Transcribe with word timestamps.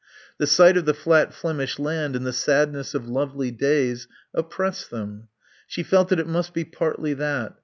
The 0.39 0.47
sight 0.47 0.77
of 0.77 0.85
the 0.85 0.95
flat 0.95 1.31
Flemish 1.31 1.77
land 1.77 2.15
and 2.15 2.25
the 2.25 2.33
sadness 2.33 2.95
of 2.95 3.07
lovely 3.07 3.51
days 3.51 4.07
oppressed 4.33 4.89
them. 4.89 5.27
She 5.67 5.83
felt 5.83 6.09
that 6.09 6.19
it 6.19 6.25
must 6.25 6.55
be 6.55 6.63
partly 6.63 7.13
that. 7.13 7.53